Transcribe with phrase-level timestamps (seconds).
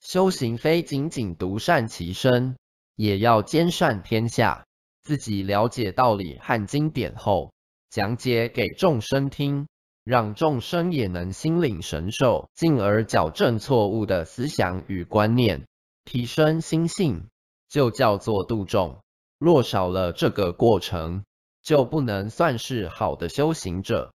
[0.00, 2.56] 修行非仅仅独善其身，
[2.96, 4.64] 也要兼善天下。
[5.02, 7.52] 自己了解道理和经典后，
[7.90, 9.66] 讲解给众生听，
[10.04, 15.66] 让众生也能心领神受，进而矫正错误的思想与观念，
[16.04, 17.28] 提升心性，
[17.68, 18.98] 就叫做度众。
[19.38, 21.24] 若少了这个过程，
[21.62, 24.12] 就不能算是好的修行者。